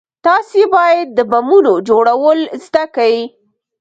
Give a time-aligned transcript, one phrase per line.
[0.25, 3.15] تاسې بايد د بمونو جوړول زده كئ.